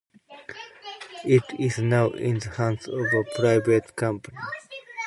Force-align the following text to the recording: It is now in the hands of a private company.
It 1.23 1.43
is 1.59 1.77
now 1.77 2.09
in 2.09 2.39
the 2.39 2.49
hands 2.49 2.87
of 2.87 2.97
a 3.13 3.23
private 3.39 3.95
company. 3.95 4.35